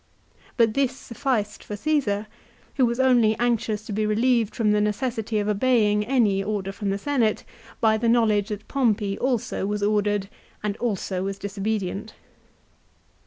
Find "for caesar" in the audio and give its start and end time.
1.63-2.25